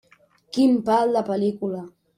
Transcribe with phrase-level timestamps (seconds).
[0.57, 1.89] Quin pal de pel·lícula.